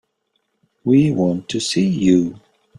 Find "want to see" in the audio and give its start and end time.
1.13-1.85